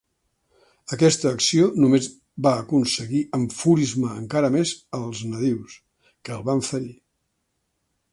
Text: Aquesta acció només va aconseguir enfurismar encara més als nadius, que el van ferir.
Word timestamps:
Aquesta 0.95 1.27
acció 1.35 1.67
només 1.83 2.07
va 2.47 2.53
aconseguir 2.61 3.21
enfurismar 3.39 4.15
encara 4.23 4.49
més 4.57 4.73
als 5.01 5.21
nadius, 5.35 5.77
que 6.27 6.35
el 6.39 6.47
van 6.49 6.65
ferir. 6.71 6.91